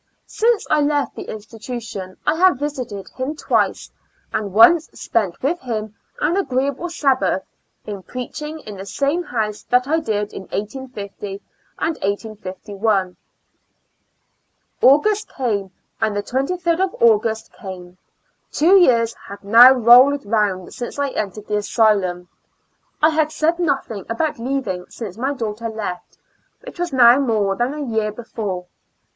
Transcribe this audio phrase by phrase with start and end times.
[0.25, 3.91] Since I left the institution I have visited him twice,
[4.33, 7.43] and once spent with him an agreeable Sabbath,
[7.85, 11.33] in preaching in the same house that I did in 1850
[11.77, 11.99] and 1851.
[12.01, 13.19] IN A L UNA TIC ASYL
[13.61, 15.01] U3I.
[15.01, 15.71] ^ 6 9 Auo^ust came,
[16.01, 17.97] and the 23d of Auo'ust came.
[18.51, 22.27] Two years had now rolled round since I entered the asylum.
[23.03, 26.17] I had said nothing about leaving since my daughter left,
[26.65, 28.65] which was now more than a year before.